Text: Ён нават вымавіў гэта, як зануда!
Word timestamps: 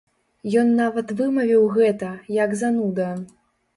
Ён 0.61 0.69
нават 0.79 1.13
вымавіў 1.21 1.67
гэта, 1.75 2.09
як 2.43 2.59
зануда! 2.63 3.11